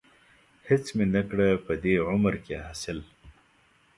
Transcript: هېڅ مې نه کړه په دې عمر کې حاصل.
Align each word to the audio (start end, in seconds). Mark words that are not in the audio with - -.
هېڅ 0.67 0.85
مې 0.95 1.05
نه 1.13 1.21
کړه 1.29 1.47
په 1.65 1.73
دې 1.83 1.95
عمر 2.09 2.33
کې 2.45 2.55
حاصل. 2.65 2.99